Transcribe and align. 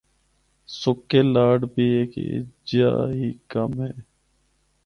’سکے 0.79 1.21
لاڈ‘ 1.33 1.59
بھی 1.73 1.87
ہک 1.99 2.11
ہجیا 2.23 2.91
ای 3.15 3.25
کم 3.51 3.71
اے۔ 3.85 3.91